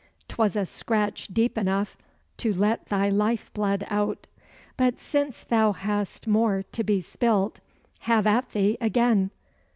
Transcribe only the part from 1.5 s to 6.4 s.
enough to let thy life blood out. But since thou hast